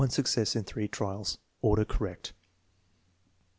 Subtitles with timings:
[0.01, 1.37] (1 success in 3 trials.
[1.61, 2.33] Order correct.)